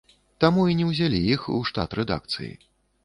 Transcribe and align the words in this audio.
Таму 0.43 0.63
і 0.71 0.77
не 0.79 0.87
ўзялі 0.91 1.19
іх 1.35 1.45
у 1.57 1.59
штат 1.71 1.97
рэдакцыі. 2.01 2.51